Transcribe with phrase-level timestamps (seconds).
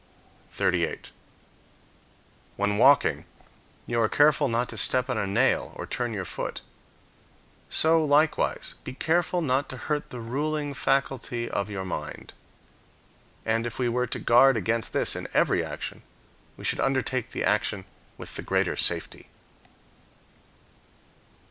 [0.49, 1.11] 38.
[2.55, 3.23] When walking,
[3.85, 6.61] you are careful not to step on a nail or turn your foot;
[7.69, 12.33] so likewise be careful not to hurt the ruling faculty of your mind.
[13.45, 16.01] And, if we were to guard against this in every action,
[16.57, 17.85] we should undertake the action
[18.17, 19.29] with the greater safety.